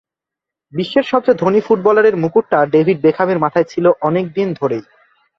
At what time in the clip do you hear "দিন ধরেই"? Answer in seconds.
4.33-4.83